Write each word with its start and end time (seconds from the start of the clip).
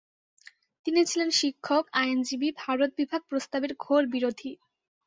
তিনি 0.85 1.01
ছিলেন 1.05 1.29
শিক্ষক, 1.31 1.83
আইনজীবী, 1.93 2.49
ভারতবিভাগ 2.61 3.21
প্রস্তাবের 3.29 3.71
ঘোরবিরোধী। 3.79 4.51